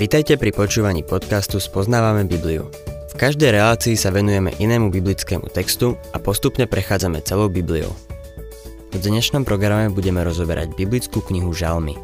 [0.00, 2.72] Vitajte pri počúvaní podcastu Spoznávame Bibliu.
[3.12, 7.92] V každej relácii sa venujeme inému biblickému textu a postupne prechádzame celou Bibliou.
[8.88, 12.00] V dnešnom programe budeme rozoberať biblickú knihu Žalmy.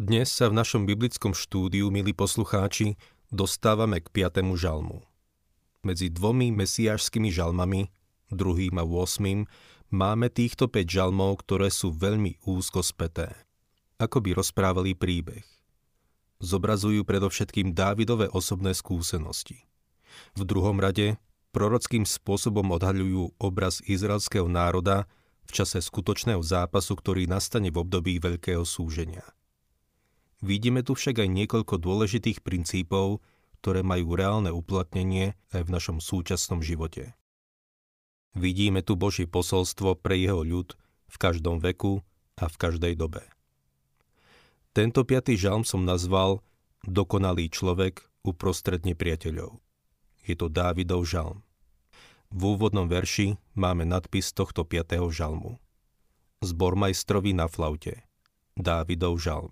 [0.00, 2.96] Dnes sa v našom biblickom štúdiu, milí poslucháči,
[3.28, 4.48] dostávame k 5.
[4.56, 5.04] žalmu.
[5.84, 7.92] Medzi dvomi mesiášskými žalmami,
[8.32, 13.34] druhým a 8 máme týchto 5 žalmov, ktoré sú veľmi úzko späté.
[13.96, 15.44] Ako by rozprávali príbeh.
[16.42, 19.64] Zobrazujú predovšetkým Dávidové osobné skúsenosti.
[20.36, 21.16] V druhom rade
[21.56, 25.08] prorockým spôsobom odhaľujú obraz izraelského národa
[25.48, 29.24] v čase skutočného zápasu, ktorý nastane v období veľkého súženia.
[30.44, 33.24] Vidíme tu však aj niekoľko dôležitých princípov,
[33.64, 37.16] ktoré majú reálne uplatnenie aj v našom súčasnom živote.
[38.36, 40.76] Vidíme tu Božie posolstvo pre jeho ľud
[41.08, 42.04] v každom veku
[42.36, 43.24] a v každej dobe.
[44.76, 46.44] Tento piatý žalm som nazval
[46.84, 49.58] Dokonalý človek uprostred nepriateľov.
[50.28, 51.40] Je to Dávidov žalm.
[52.28, 55.56] V úvodnom verši máme nadpis tohto piatého žalmu.
[56.44, 58.04] Zbormajstrovi na flaute.
[58.52, 59.50] Dávidov žalm.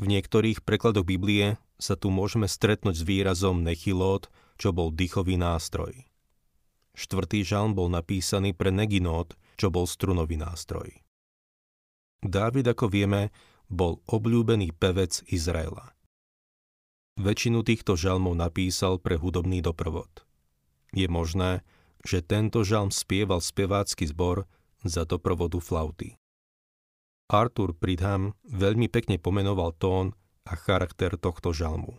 [0.00, 6.08] V niektorých prekladoch Biblie sa tu môžeme stretnúť s výrazom nechilót, čo bol dýchový nástroj.
[6.98, 10.98] Štvrtý žalm bol napísaný pre neginót, čo bol strunový nástroj.
[12.18, 13.30] Dávid, ako vieme,
[13.70, 15.94] bol obľúbený pevec Izraela.
[17.14, 20.26] Väčšinu týchto žalmov napísal pre hudobný doprovod.
[20.90, 21.62] Je možné,
[22.02, 24.50] že tento žalm spieval spevácky zbor
[24.82, 26.18] za doprovodu flauty.
[27.30, 31.94] Arthur Pridham veľmi pekne pomenoval tón a charakter tohto žalmu.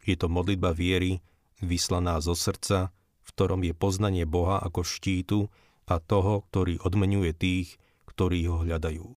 [0.00, 1.20] Je to modlitba viery,
[1.60, 2.94] vyslaná zo srdca,
[3.28, 5.52] v ktorom je poznanie Boha ako štítu
[5.84, 7.68] a toho, ktorý odmenuje tých,
[8.08, 9.12] ktorí ho hľadajú.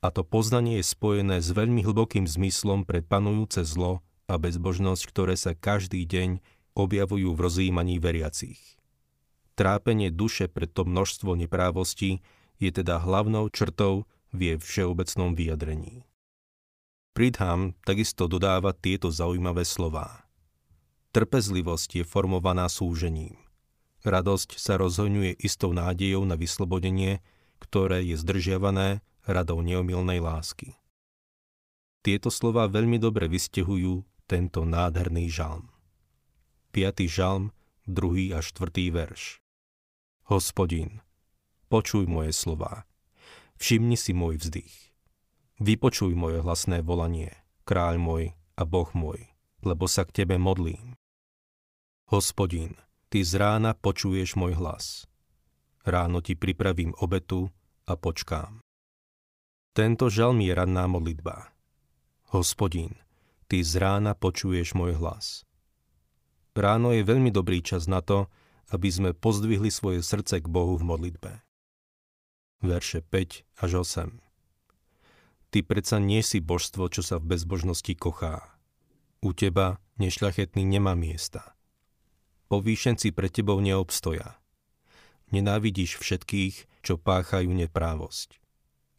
[0.00, 5.34] A to poznanie je spojené s veľmi hlbokým zmyslom pre panujúce zlo a bezbožnosť, ktoré
[5.36, 6.40] sa každý deň
[6.76, 8.60] objavujú v rozjímaní veriacich.
[9.56, 12.20] Trápenie duše pre to množstvo neprávostí
[12.60, 16.04] je teda hlavnou črtou v jej všeobecnom vyjadrení.
[17.16, 20.25] Pridham takisto dodáva tieto zaujímavé slová.
[21.16, 23.40] Trpezlivosť je formovaná súžením.
[24.04, 27.24] Radosť sa rozhoňuje istou nádejou na vyslobodenie,
[27.56, 30.76] ktoré je zdržiavané radou neomilnej lásky.
[32.04, 35.72] Tieto slova veľmi dobre vystehujú tento nádherný žalm.
[36.76, 37.08] 5.
[37.08, 37.48] žalm,
[37.88, 38.36] 2.
[38.36, 38.68] a 4.
[38.92, 39.40] verš.
[40.28, 41.00] Hospodin,
[41.72, 42.84] počuj moje slova,
[43.56, 44.92] všimni si môj vzdych.
[45.64, 47.32] Vypočuj moje hlasné volanie,
[47.64, 49.32] kráľ môj a Boh môj,
[49.64, 50.92] lebo sa k Tebe modlím.
[52.06, 52.78] Hospodin,
[53.10, 55.10] ty z rána počuješ môj hlas.
[55.82, 57.50] Ráno ti pripravím obetu
[57.82, 58.62] a počkám.
[59.74, 61.50] Tento žalm je ranná modlitba.
[62.30, 62.94] Hospodin,
[63.50, 65.42] ty z rána počuješ môj hlas.
[66.54, 68.30] Ráno je veľmi dobrý čas na to,
[68.70, 71.42] aby sme pozdvihli svoje srdce k Bohu v modlitbe.
[72.62, 74.22] Verše 5 až 8
[75.50, 78.46] Ty predsa nie si božstvo, čo sa v bezbožnosti kochá.
[79.26, 81.55] U teba nešľachetný nemá miesta
[82.46, 84.38] povýšenci pre tebou neobstoja.
[85.34, 88.38] Nenávidíš všetkých, čo páchajú neprávosť.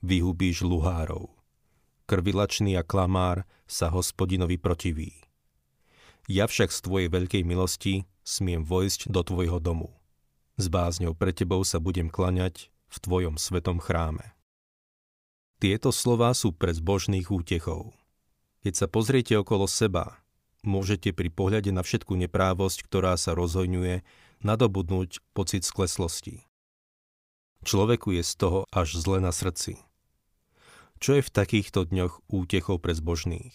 [0.03, 1.31] Vyhubíš luhárov.
[2.07, 5.23] Krvilačný a klamár sa hospodinovi protiví.
[6.27, 9.95] Ja však z tvojej veľkej milosti smiem vojsť do tvojho domu.
[10.59, 14.35] S bázňou pre tebou sa budem klaňať v tvojom svetom chráme.
[15.63, 17.95] Tieto slová sú pre zbožných útechov.
[18.61, 20.19] Keď sa pozriete okolo seba,
[20.67, 24.03] môžete pri pohľade na všetku neprávosť, ktorá sa rozhojňuje,
[24.43, 26.45] nadobudnúť pocit skleslosti.
[27.65, 29.81] Človeku je z toho až zle na srdci.
[31.01, 33.53] Čo je v takýchto dňoch útechou pre zbožných?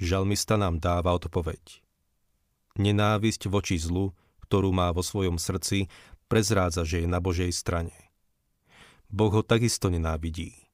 [0.00, 1.84] Žalmista nám dáva odpoveď.
[2.80, 4.16] Nenávisť voči zlu,
[4.48, 5.92] ktorú má vo svojom srdci,
[6.32, 7.92] prezrádza, že je na Božej strane.
[9.12, 10.70] Boh ho takisto nenávidí.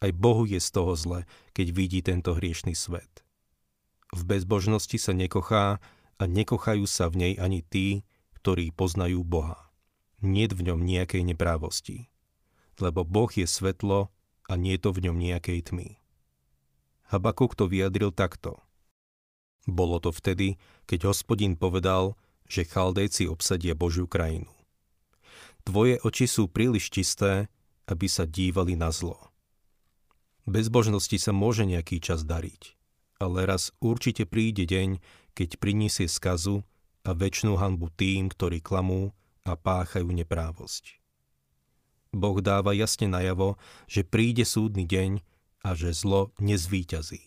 [0.00, 3.27] Aj Bohu je z toho zle, keď vidí tento hriešný svet.
[4.08, 5.84] V bezbožnosti sa nekochá
[6.16, 8.08] a nekochajú sa v nej ani tí,
[8.40, 9.68] ktorí poznajú Boha.
[10.24, 12.08] Nie v ňom nejakej neprávosti.
[12.80, 14.08] Lebo Boh je svetlo
[14.48, 16.00] a nie to v ňom nejakej tmy.
[17.12, 18.58] Habakuk to vyjadril takto.
[19.68, 20.56] Bolo to vtedy,
[20.88, 22.16] keď hospodin povedal,
[22.48, 24.48] že chaldejci obsadia Božiu krajinu.
[25.68, 27.52] Tvoje oči sú príliš čisté,
[27.84, 29.20] aby sa dívali na zlo.
[30.48, 32.77] Bezbožnosti sa môže nejaký čas dariť
[33.18, 35.02] ale raz určite príde deň,
[35.34, 36.62] keď priniesie skazu
[37.02, 39.10] a väčšnú hanbu tým, ktorí klamú
[39.42, 40.98] a páchajú neprávosť.
[42.14, 45.20] Boh dáva jasne najavo, že príde súdny deň
[45.66, 47.20] a že zlo nezvíťazí.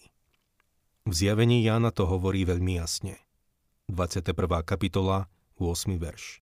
[1.06, 3.20] V zjavení Jána to hovorí veľmi jasne.
[3.90, 4.34] 21.
[4.64, 5.28] kapitola,
[5.60, 5.98] 8.
[5.98, 6.40] verš.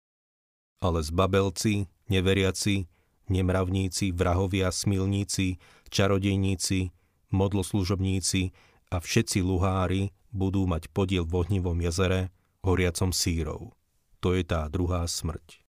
[0.81, 2.87] Ale zbabelci, neveriaci,
[3.33, 5.56] nemravníci, vrahovia, smilníci,
[5.88, 6.93] čarodejníci,
[7.33, 8.53] modloslužobníci
[8.93, 12.29] a všetci luhári budú mať podiel v ohnivom jazere,
[12.61, 13.73] horiacom sírov.
[14.21, 15.65] To je tá druhá smrť.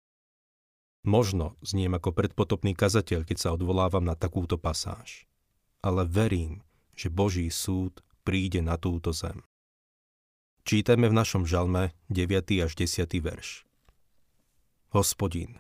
[1.02, 5.26] Možno zniem ako predpotopný kazateľ, keď sa odvolávam na takúto pasáž.
[5.82, 6.62] Ale verím,
[6.94, 9.42] že Boží súd príde na túto zem.
[10.66, 12.66] Čítajme v našom žalme 9.
[12.66, 13.08] až 10.
[13.24, 13.64] verš.
[14.94, 15.58] Hospodin,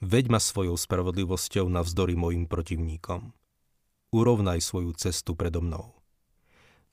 [0.00, 3.34] veď ma svojou spravodlivosťou navzdory mojim protivníkom.
[4.14, 5.97] Urovnaj svoju cestu predo mnou.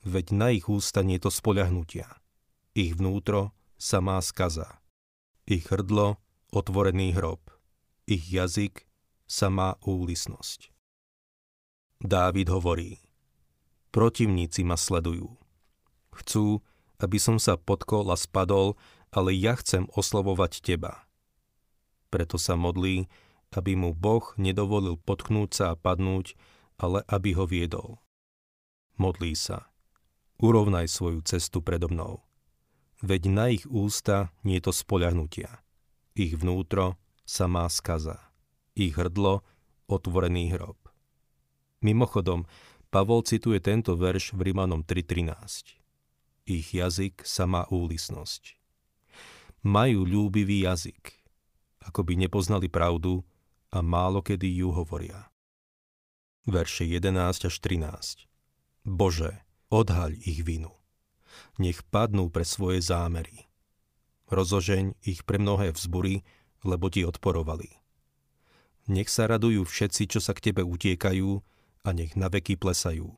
[0.04, 2.10] Veď na ich ústa nie to spoľahnutia.
[2.76, 4.82] Ich vnútro samá skaza.
[5.46, 6.18] Ich hrdlo
[6.52, 7.46] otvorený hrob
[8.06, 8.86] ich jazyk
[9.26, 10.70] samá úlisnosť.
[11.98, 13.02] Dávid hovorí,
[13.90, 15.34] protivníci ma sledujú.
[16.14, 16.62] Chcú,
[17.02, 18.78] aby som sa podkol a spadol,
[19.10, 21.04] ale ja chcem oslovovať teba.
[22.08, 23.10] Preto sa modlí,
[23.50, 26.38] aby mu Boh nedovolil potknúť sa a padnúť,
[26.78, 27.98] ale aby ho viedol.
[28.96, 29.66] Modlí sa.
[30.36, 32.20] Urovnaj svoju cestu predo mnou.
[33.00, 35.64] Veď na ich ústa nie je to spoľahnutia.
[36.12, 38.20] Ich vnútro samá skaza.
[38.76, 39.40] Ich hrdlo
[39.88, 40.76] otvorený hrob.
[41.80, 42.44] Mimochodom,
[42.92, 45.76] Pavol cituje tento verš v Rimanom 3.13.
[46.48, 48.56] Ich jazyk samá úlisnosť.
[49.66, 51.16] Majú ľúbivý jazyk,
[51.84, 53.24] ako by nepoznali pravdu
[53.72, 55.28] a málo kedy ju hovoria.
[56.46, 58.30] Verše 11 až 13.
[58.86, 60.72] Bože, odhaľ ich vinu.
[61.60, 63.48] Nech padnú pre svoje zámery.
[64.28, 66.26] Rozožeň ich pre mnohé vzbury,
[66.66, 67.70] lebo ti odporovali.
[68.86, 71.42] Nech sa radujú všetci, čo sa k tebe utiekajú
[71.86, 73.14] a nech na veky plesajú.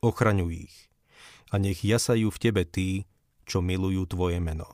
[0.00, 0.76] Ochraňuj ich
[1.52, 3.04] a nech jasajú v tebe tí,
[3.44, 4.70] čo milujú tvoje meno.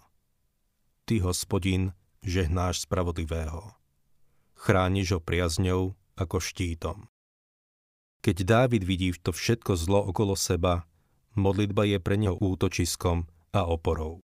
[1.09, 3.75] Ty, hospodin, žehnáš spravodlivého.
[4.59, 7.09] Chrániš ho priazňou ako štítom.
[8.23, 10.85] Keď Dávid vidí to všetko zlo okolo seba,
[11.37, 14.21] modlitba je pre neho útočiskom a oporou.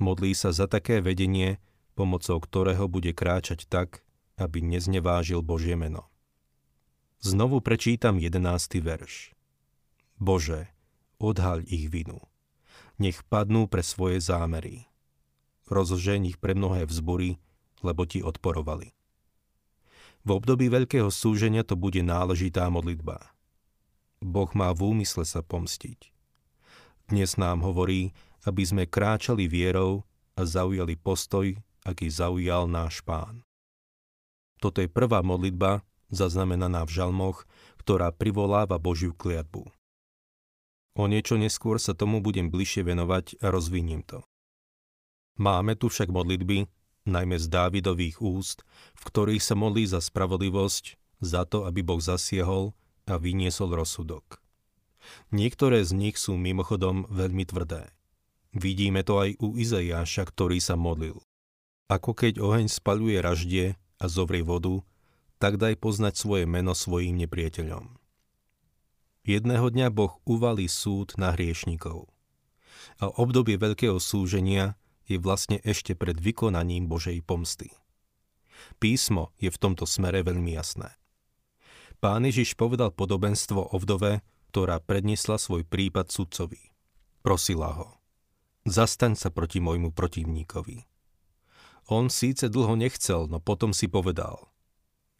[0.00, 1.60] Modlí sa za také vedenie,
[1.92, 4.00] pomocou ktorého bude kráčať tak,
[4.40, 6.08] aby neznevážil Božie meno.
[7.20, 9.36] Znovu prečítam jedenácty verš.
[10.16, 10.72] Bože,
[11.20, 12.24] odhaľ ich vinu.
[12.96, 14.88] Nech padnú pre svoje zámery.
[15.68, 17.36] Rozžeň ich pre mnohé vzbury,
[17.84, 18.96] lebo ti odporovali.
[20.20, 23.24] V období veľkého súženia to bude náležitá modlitba.
[24.20, 26.12] Boh má v úmysle sa pomstiť.
[27.08, 28.12] Dnes nám hovorí,
[28.44, 30.04] aby sme kráčali vierou
[30.36, 31.56] a zaujali postoj,
[31.88, 33.40] aký zaujal náš pán.
[34.60, 35.80] Toto je prvá modlitba,
[36.12, 37.48] zaznamenaná v žalmoch,
[37.80, 39.72] ktorá privoláva Božiu kliatbu.
[41.00, 44.20] O niečo neskôr sa tomu budem bližšie venovať a rozviniem to.
[45.40, 46.68] Máme tu však modlitby,
[47.10, 48.62] najmä z Dávidových úst,
[48.94, 52.72] v ktorých sa modlí za spravodlivosť, za to, aby Boh zasiehol
[53.04, 54.38] a vyniesol rozsudok.
[55.34, 57.90] Niektoré z nich sú mimochodom veľmi tvrdé.
[58.54, 61.18] Vidíme to aj u Izaiáša, ktorý sa modlil.
[61.90, 63.66] Ako keď oheň spaľuje raždie
[63.98, 64.82] a zovrie vodu,
[65.42, 67.96] tak daj poznať svoje meno svojim nepriateľom.
[69.24, 72.08] Jedného dňa Boh uvalí súd na hriešnikov.
[73.00, 74.79] A obdobie veľkého súženia
[75.10, 77.74] je vlastne ešte pred vykonaním Božej pomsty.
[78.78, 80.94] Písmo je v tomto smere veľmi jasné.
[81.98, 84.22] Pán Ježiš povedal podobenstvo o vdove,
[84.54, 86.72] ktorá predniesla svoj prípad sudcovi.
[87.20, 87.88] Prosila ho.
[88.64, 90.86] Zastaň sa proti môjmu protivníkovi.
[91.90, 94.48] On síce dlho nechcel, no potom si povedal.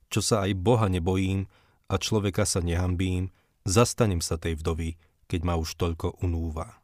[0.08, 1.50] Čo sa aj Boha nebojím
[1.90, 3.34] a človeka sa nehambím,
[3.66, 6.80] zastanem sa tej vdovy, keď ma už toľko unúva.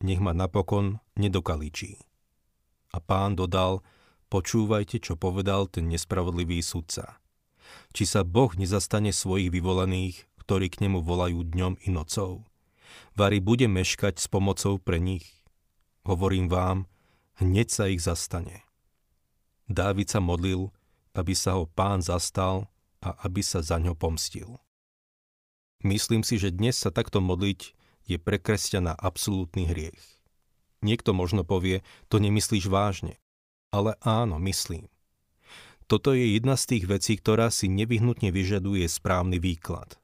[0.00, 2.07] Nech ma napokon nedokaličí.
[2.92, 3.84] A pán dodal,
[4.32, 7.20] počúvajte, čo povedal ten nespravodlivý sudca.
[7.92, 12.48] Či sa Boh nezastane svojich vyvolených, ktorí k nemu volajú dňom i nocou.
[13.12, 15.44] Vary bude meškať s pomocou pre nich.
[16.08, 16.88] Hovorím vám,
[17.36, 18.64] hneď sa ich zastane.
[19.68, 20.72] Dávid sa modlil,
[21.12, 22.72] aby sa ho pán zastal
[23.04, 24.56] a aby sa za ňo pomstil.
[25.84, 27.76] Myslím si, že dnes sa takto modliť
[28.08, 30.17] je pre kresťana absolútny hriech.
[30.78, 33.18] Niekto možno povie, to nemyslíš vážne.
[33.74, 34.86] Ale áno, myslím.
[35.88, 39.96] Toto je jedna z tých vecí, ktorá si nevyhnutne vyžaduje správny výklad.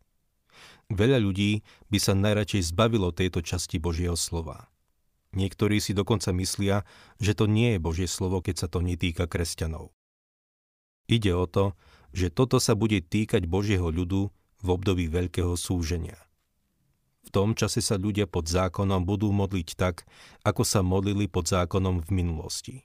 [0.88, 1.60] Veľa ľudí
[1.92, 4.68] by sa najradšej zbavilo tejto časti Božieho slova.
[5.36, 6.86] Niektorí si dokonca myslia,
[7.18, 9.92] že to nie je Božie slovo, keď sa to netýka kresťanov.
[11.10, 11.76] Ide o to,
[12.14, 14.32] že toto sa bude týkať Božieho ľudu
[14.64, 16.16] v období veľkého súženia.
[17.24, 20.04] V tom čase sa ľudia pod zákonom budú modliť tak,
[20.44, 22.76] ako sa modlili pod zákonom v minulosti.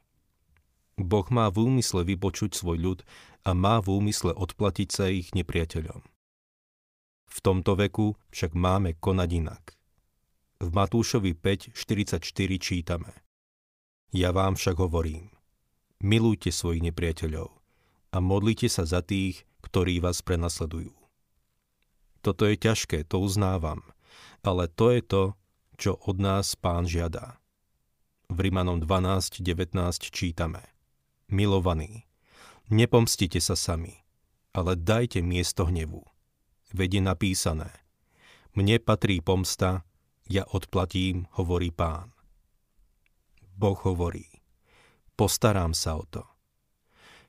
[0.99, 2.99] Boh má v úmysle vypočuť svoj ľud
[3.47, 6.03] a má v úmysle odplatiť sa ich nepriateľom.
[7.29, 9.63] V tomto veku však máme konať inak.
[10.59, 12.19] V Matúšovi 5.44
[12.59, 13.15] čítame
[14.11, 15.31] Ja vám však hovorím,
[16.03, 17.47] milujte svojich nepriateľov
[18.11, 20.91] a modlite sa za tých, ktorí vás prenasledujú.
[22.19, 23.79] Toto je ťažké, to uznávam,
[24.43, 25.23] ale to je to,
[25.79, 27.39] čo od nás pán žiada.
[28.29, 29.73] V Rimanom 12.19
[30.11, 30.61] čítame
[31.31, 32.05] Milovaní,
[32.69, 34.05] nepomstite sa sami,
[34.53, 36.05] ale dajte miesto hnevu.
[36.69, 37.73] Veď napísané
[38.53, 39.81] Mne patrí pomsta,
[40.29, 42.13] ja odplatím, hovorí pán.
[43.57, 44.29] Boh hovorí
[45.17, 46.23] Postarám sa o to.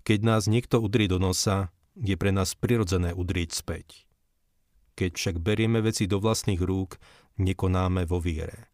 [0.05, 4.10] Keď nás niekto udrie do nosa, je pre nás prirodzené udrieť späť.
[5.00, 7.00] Keď však berieme veci do vlastných rúk,
[7.40, 8.69] nekonáme vo viere.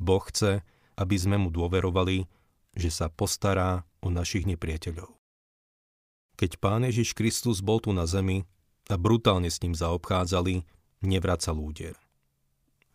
[0.00, 0.64] Boh chce,
[0.96, 2.24] aby sme mu dôverovali,
[2.72, 5.12] že sa postará o našich nepriateľov.
[6.40, 8.48] Keď Pán Ježiš Kristus bol tu na zemi
[8.88, 10.64] a brutálne s ním zaobchádzali,
[11.04, 11.92] nevracal úder.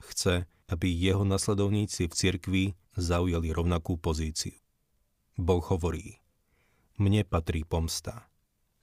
[0.01, 2.63] Chce, aby jeho nasledovníci v cirkvi
[2.97, 4.57] zaujali rovnakú pozíciu.
[5.37, 6.17] Boh hovorí,
[6.97, 8.25] mne patrí pomsta.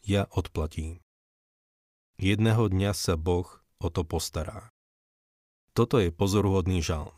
[0.07, 1.06] Ja odplatím.
[2.17, 3.45] Jedného dňa sa Boh
[3.77, 4.73] o to postará.
[5.77, 7.13] Toto je pozoruhodný žalm.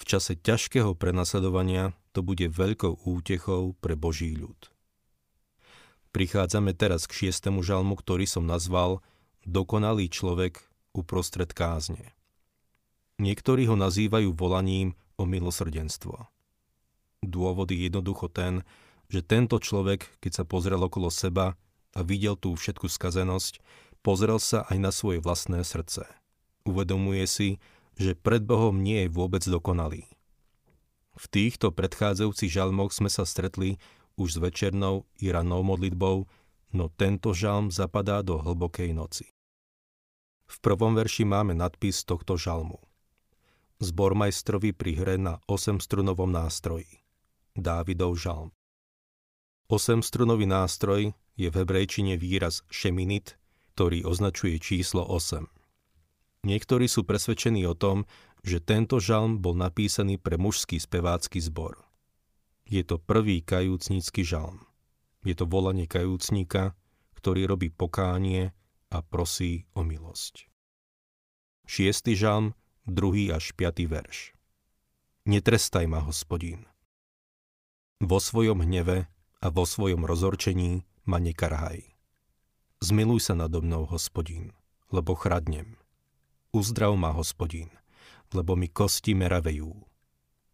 [0.00, 4.56] V čase ťažkého prenasledovania to bude veľkou útechou pre Boží ľud.
[6.16, 9.04] Prichádzame teraz k šiestému žalmu, ktorý som nazval
[9.44, 10.64] Dokonalý človek
[10.96, 12.16] uprostred kázne.
[13.20, 16.16] Niektorí ho nazývajú volaním o milosrdenstvo.
[17.20, 18.64] Dôvod je jednoducho ten,
[19.12, 21.60] že tento človek, keď sa pozrel okolo seba
[21.92, 23.60] a videl tú všetku skazenosť,
[24.02, 26.06] Pozrel sa aj na svoje vlastné srdce.
[26.64, 27.48] Uvedomuje si,
[27.98, 30.06] že pred Bohom nie je vôbec dokonalý.
[31.18, 33.82] V týchto predchádzajúcich žalmoch sme sa stretli
[34.14, 36.26] už s večernou i rannou modlitbou,
[36.74, 39.30] no tento žalm zapadá do hlbokej noci.
[40.48, 42.82] V prvom verši máme nadpis tohto žalmu.
[43.78, 47.06] Zbormajstrovi pri hre na 8-strunovom nástroji.
[47.54, 48.50] Dávidov žalm.
[49.70, 53.37] 8-strunový nástroj je v hebrejčine výraz šeminit,
[53.78, 55.46] ktorý označuje číslo 8.
[56.42, 58.10] Niektorí sú presvedčení o tom,
[58.42, 61.86] že tento žalm bol napísaný pre mužský spevácky zbor.
[62.66, 64.66] Je to prvý kajúcnícky žalm.
[65.22, 66.74] Je to volanie kajúcníka,
[67.14, 68.50] ktorý robí pokánie
[68.90, 70.50] a prosí o milosť.
[71.62, 74.34] Šiestý žalm, druhý až piatý verš.
[75.22, 76.66] Netrestaj ma, hospodín.
[78.02, 79.06] Vo svojom hneve
[79.38, 81.97] a vo svojom rozorčení ma nekarhaj.
[82.78, 84.54] Zmiluj sa nado mnou, hospodín,
[84.94, 85.74] lebo chradnem.
[86.54, 87.68] Uzdrav ma, hospodín,
[88.30, 89.74] lebo mi kosti meravejú.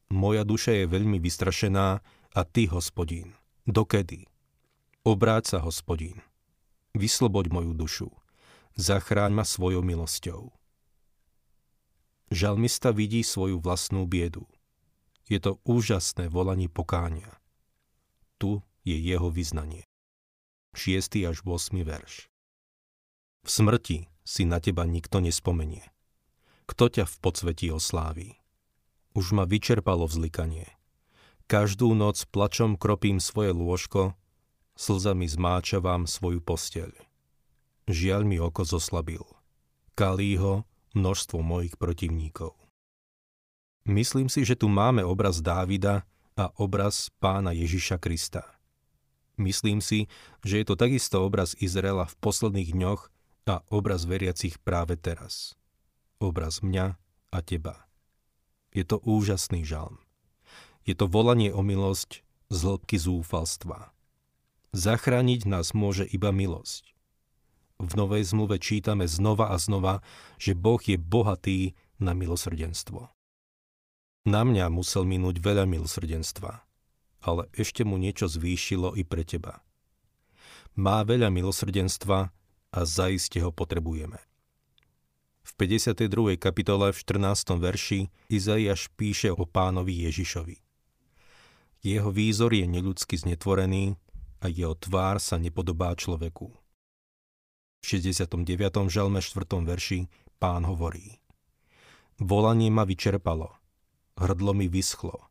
[0.08, 2.00] Moja duša je veľmi vystrašená
[2.32, 3.36] a ty, hospodín,
[3.68, 4.24] dokedy?
[5.04, 6.24] Obráť sa, hospodín.
[6.96, 8.08] Vysloboď moju dušu.
[8.72, 10.48] Zachráň ma svojou milosťou.
[12.32, 14.48] Žalmista vidí svoju vlastnú biedu.
[15.28, 17.36] Je to úžasné volanie pokánia.
[18.40, 19.84] Tu je jeho vyznanie.
[20.76, 21.24] 6.
[21.26, 21.80] až 8.
[21.86, 22.28] verš.
[23.44, 25.84] V smrti si na teba nikto nespomenie.
[26.64, 28.40] Kto ťa v podsvetí osláví?
[29.12, 30.66] Už ma vyčerpalo vzlikanie.
[31.44, 34.16] Každú noc plačom kropím svoje lôžko,
[34.74, 36.90] slzami zmáčavám svoju posteľ.
[37.84, 39.20] Žiaľ mi oko zoslabil.
[39.92, 40.64] Kalí ho
[40.96, 42.56] množstvo mojich protivníkov.
[43.84, 48.53] Myslím si, že tu máme obraz Dávida a obraz pána Ježiša Krista.
[49.34, 50.06] Myslím si,
[50.46, 53.10] že je to takisto obraz Izraela v posledných dňoch
[53.50, 55.58] a obraz veriacich práve teraz.
[56.22, 56.94] Obraz mňa
[57.34, 57.90] a teba.
[58.70, 59.98] Je to úžasný žalm.
[60.86, 63.90] Je to volanie o milosť z hĺbky zúfalstva.
[64.74, 66.94] Zachrániť nás môže iba milosť.
[67.82, 69.98] V Novej zmluve čítame znova a znova,
[70.38, 73.10] že Boh je bohatý na milosrdenstvo.
[74.24, 76.64] Na mňa musel minúť veľa milosrdenstva
[77.24, 79.64] ale ešte mu niečo zvýšilo i pre teba.
[80.76, 82.28] Má veľa milosrdenstva
[82.74, 84.20] a zaiste ho potrebujeme.
[85.44, 86.36] V 52.
[86.40, 87.60] kapitole v 14.
[87.60, 88.00] verši
[88.32, 90.56] Izaiáš píše o pánovi Ježišovi.
[91.84, 94.00] Jeho výzor je neľudsky znetvorený
[94.40, 96.48] a jeho tvár sa nepodobá človeku.
[97.80, 98.40] V 69.
[98.88, 99.44] žalme 4.
[99.68, 100.08] verši
[100.40, 101.20] pán hovorí
[102.16, 103.52] Volanie ma vyčerpalo,
[104.16, 105.28] hrdlo mi vyschlo,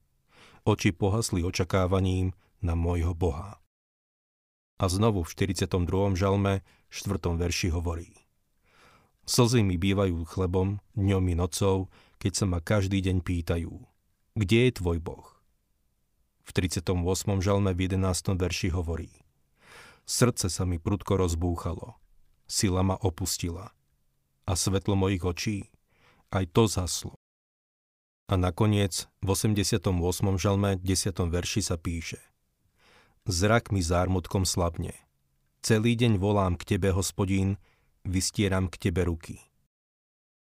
[0.64, 2.32] oči pohasli očakávaním
[2.64, 3.60] na môjho Boha.
[4.80, 6.16] A znovu v 42.
[6.16, 7.20] žalme, 4.
[7.36, 8.12] verši hovorí.
[9.24, 11.88] Slzy mi bývajú chlebom, dňom i nocou,
[12.20, 13.72] keď sa ma každý deň pýtajú.
[14.36, 15.28] Kde je tvoj Boh?
[16.44, 16.92] V 38.
[17.40, 18.36] žalme v 11.
[18.36, 19.12] verši hovorí.
[20.04, 21.96] Srdce sa mi prudko rozbúchalo.
[22.44, 23.72] Sila ma opustila.
[24.44, 25.72] A svetlo mojich očí,
[26.36, 27.16] aj to zaslo.
[28.32, 29.84] A nakoniec v 88.
[30.40, 31.12] žalme 10.
[31.28, 32.24] verši sa píše
[33.28, 34.96] Zrak mi zármutkom slabne.
[35.60, 37.60] Celý deň volám k Tebe, hospodín,
[38.08, 39.44] vystieram k Tebe ruky.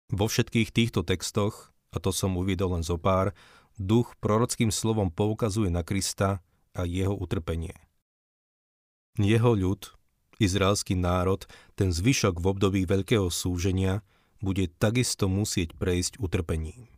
[0.07, 3.35] Vo všetkých týchto textoch, a to som uvidel len zo pár,
[3.75, 6.39] duch prorockým slovom poukazuje na Krista
[6.71, 7.75] a jeho utrpenie.
[9.19, 9.91] Jeho ľud,
[10.39, 11.43] izraelský národ,
[11.75, 14.07] ten zvyšok v období veľkého súženia,
[14.39, 16.92] bude takisto musieť prejsť utrpením.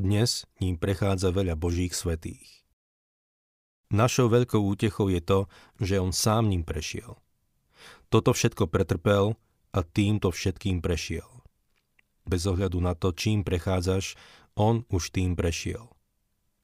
[0.00, 2.64] Dnes ním prechádza veľa božích svetých.
[3.92, 5.44] Našou veľkou útechou je to,
[5.76, 7.20] že on sám ním prešiel.
[8.08, 9.36] Toto všetko pretrpel
[9.76, 11.28] a týmto všetkým prešiel.
[12.24, 14.16] Bez ohľadu na to, čím prechádzaš,
[14.56, 15.92] on už tým prešiel.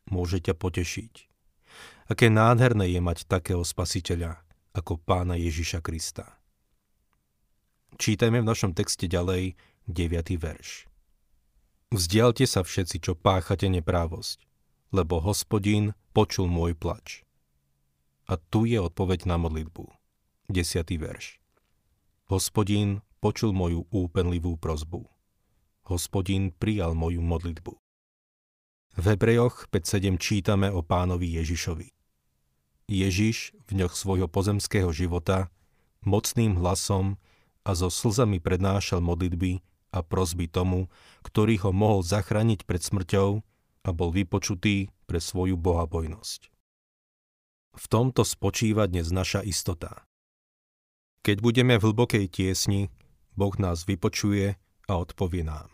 [0.09, 1.29] Môže ťa potešiť.
[2.09, 4.41] Aké nádherné je mať takého spasiteľa,
[4.73, 6.41] ako pána Ježiša Krista.
[8.01, 9.61] Čítajme v našom texte ďalej
[9.93, 10.41] 9.
[10.41, 10.96] verš.
[11.95, 14.43] Vzdialte sa všetci, čo páchate neprávosť,
[14.91, 17.23] lebo hospodín počul môj plač.
[18.27, 19.87] A tu je odpoveď na modlitbu.
[20.51, 20.83] 10.
[20.83, 21.39] verš.
[22.27, 25.07] Hospodín počul moju úpenlivú prozbu.
[25.87, 27.79] Hospodín prijal moju modlitbu.
[28.99, 31.95] V Hebrejoch 5.7 čítame o pánovi Ježišovi.
[32.91, 35.55] Ježiš v ňoch svojho pozemského života
[36.03, 37.15] mocným hlasom
[37.63, 39.63] a so slzami prednášal modlitby
[39.97, 40.93] a prosby tomu,
[41.25, 43.41] ktorý ho mohol zachrániť pred smrťou
[43.89, 46.53] a bol vypočutý pre svoju bohabojnosť.
[47.77, 50.05] V tomto spočíva dnes naša istota.
[51.25, 52.93] Keď budeme v hlbokej tiesni,
[53.33, 55.73] Boh nás vypočuje a odpovie nám.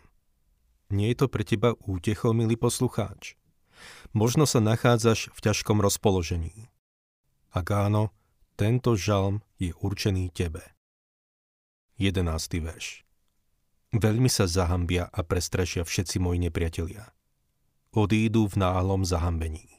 [0.91, 3.35] Nie je to pre teba útechou, milý poslucháč?
[4.15, 6.71] Možno sa nachádzaš v ťažkom rozpoložení.
[7.49, 8.13] Ak áno,
[8.55, 10.61] tento žalm je určený tebe.
[11.97, 12.25] 11.
[12.61, 13.02] verš
[13.93, 17.13] Veľmi sa zahambia a prestrašia všetci moji nepriatelia.
[17.93, 19.69] Odídu v náhlom zahambení.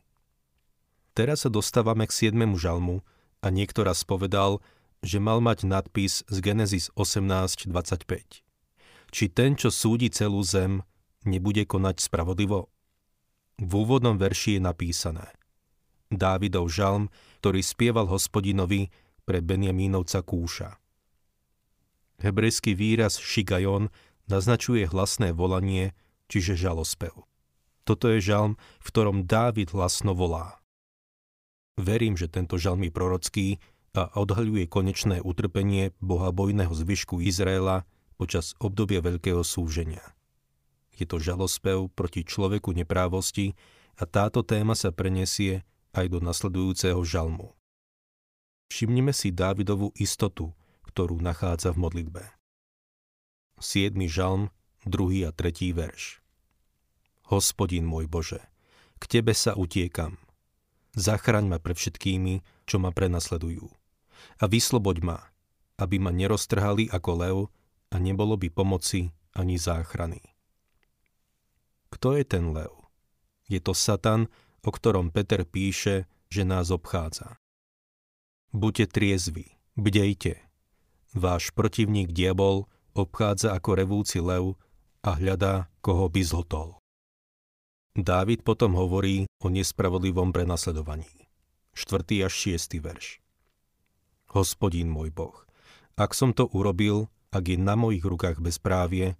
[1.18, 2.38] Teraz sa dostávame k 7.
[2.55, 3.03] žalmu
[3.42, 4.62] a niekto raz povedal,
[5.03, 8.40] že mal mať nadpis z Genesis 18.25.
[9.11, 10.87] Či ten, čo súdi celú zem,
[11.27, 12.70] nebude konať spravodlivo?
[13.59, 15.27] V úvodnom verši je napísané–
[16.14, 17.11] Dávidov žalm,
[17.42, 18.92] ktorý spieval hospodinovi
[19.27, 20.79] pre Benjamínovca Kúša.
[22.22, 23.90] Hebrejský výraz šigajon
[24.31, 25.92] naznačuje hlasné volanie,
[26.31, 27.27] čiže žalospev.
[27.85, 30.62] Toto je žalm, v ktorom Dávid hlasno volá.
[31.77, 33.46] Verím, že tento žalm je prorocký
[33.94, 40.03] a odhaľuje konečné utrpenie bohabojného zvyšku Izraela počas obdobia veľkého súženia.
[40.94, 43.59] Je to žalospev proti človeku neprávosti
[43.98, 47.55] a táto téma sa prenesie aj do nasledujúceho žalmu.
[48.70, 50.55] Všimnime si Dávidovú istotu,
[50.94, 52.22] ktorú nachádza v modlitbe.
[53.59, 53.98] 7.
[54.07, 54.54] žalm,
[54.87, 55.26] 2.
[55.26, 55.74] a 3.
[55.74, 56.22] verš.
[57.35, 58.38] Hospodin môj Bože,
[59.02, 60.22] k Tebe sa utiekam.
[60.94, 63.66] Zachraň ma pre všetkými, čo ma prenasledujú.
[64.38, 65.18] A vysloboď ma,
[65.83, 67.37] aby ma neroztrhali ako lev
[67.90, 70.22] a nebolo by pomoci ani záchrany.
[71.90, 72.70] Kto je ten lev?
[73.50, 74.30] Je to Satan,
[74.62, 77.35] o ktorom Peter píše, že nás obchádza.
[78.54, 80.43] Buďte triezvi, bdejte.
[81.14, 84.59] Váš protivník diabol obchádza ako revúci lev
[85.07, 86.74] a hľadá, koho by zhltol.
[87.94, 91.31] Dávid potom hovorí o nespravodlivom prenasledovaní.
[91.79, 92.27] 4.
[92.27, 92.83] až 6.
[92.83, 93.22] verš.
[94.35, 95.46] Hospodín môj Boh,
[95.94, 99.14] ak som to urobil, ak je na mojich rukách bezprávie,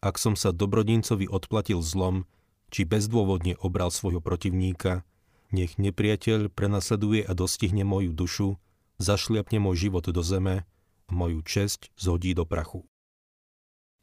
[0.00, 2.24] ak som sa dobrodincovi odplatil zlom,
[2.72, 5.04] či bezdôvodne obral svojho protivníka,
[5.52, 8.56] nech nepriateľ prenasleduje a dostihne moju dušu,
[8.96, 10.64] zašliapne môj život do zeme
[11.10, 12.86] moju česť zhodí do prachu.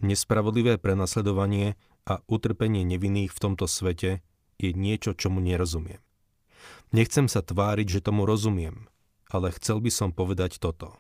[0.01, 1.77] Nespravodlivé prenasledovanie
[2.09, 4.25] a utrpenie nevinných v tomto svete
[4.57, 6.01] je niečo, čomu nerozumiem.
[6.93, 8.89] Nechcem sa tváriť, že tomu rozumiem,
[9.29, 10.97] ale chcel by som povedať toto.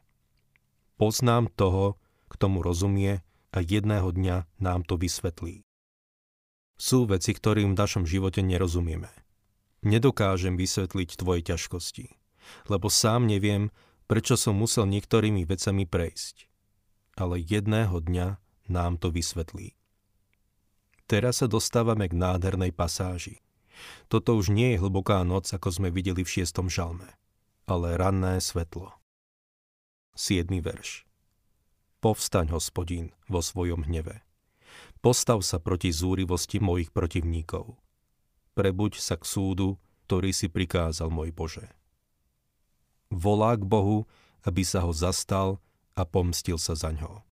[1.01, 1.97] Poznám toho,
[2.29, 5.65] k tomu rozumie a jedného dňa nám to vysvetlí.
[6.79, 9.11] Sú veci, ktorým v našom živote nerozumieme.
[9.81, 12.07] Nedokážem vysvetliť tvoje ťažkosti,
[12.69, 13.73] lebo sám neviem,
[14.11, 16.51] prečo som musel niektorými vecami prejsť.
[17.15, 19.79] Ale jedného dňa nám to vysvetlí.
[21.07, 23.39] Teraz sa dostávame k nádhernej pasáži.
[24.11, 27.07] Toto už nie je hlboká noc, ako sme videli v šiestom žalme,
[27.71, 28.91] ale ranné svetlo.
[30.19, 30.43] 7.
[30.59, 31.07] verš.
[32.03, 34.27] Povstaň, hospodín, vo svojom hneve.
[34.99, 37.79] Postav sa proti zúrivosti mojich protivníkov.
[38.59, 39.79] Prebuď sa k súdu,
[40.11, 41.80] ktorý si prikázal môj Bože.
[43.11, 44.07] Volá k Bohu,
[44.47, 45.59] aby sa ho zastal
[45.99, 47.27] a pomstil sa za ňo.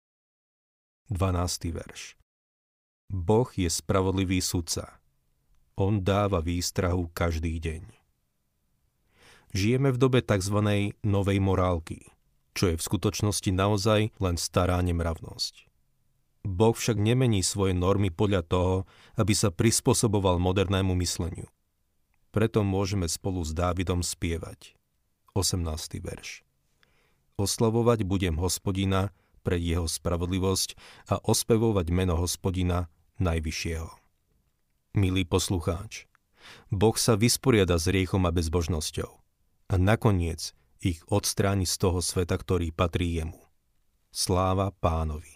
[1.12, 1.76] 12.
[1.76, 2.16] verš.
[3.12, 4.98] Boh je spravodlivý sudca.
[5.76, 7.84] On dáva výstrahu každý deň.
[9.52, 10.56] Žijeme v dobe tzv.
[11.04, 12.08] novej morálky,
[12.56, 15.68] čo je v skutočnosti naozaj len stará nemravnosť.
[16.46, 18.74] Boh však nemení svoje normy podľa toho,
[19.20, 21.52] aby sa prispôsoboval modernému mysleniu.
[22.32, 24.75] Preto môžeme spolu s Dávidom spievať.
[25.36, 26.00] 18.
[26.00, 26.40] verš.
[27.36, 29.12] Oslavovať budem hospodina,
[29.46, 30.74] pre jeho spravodlivosť
[31.06, 32.90] a ospevovať meno hospodina
[33.22, 33.86] Najvyššieho.
[34.98, 36.10] Milý poslucháč,
[36.74, 39.12] Boh sa vysporiada s riechom a bezbožnosťou
[39.70, 40.50] a nakoniec
[40.82, 43.38] ich odstráni z toho sveta, ktorý patrí jemu.
[44.10, 45.35] Sláva pánovi.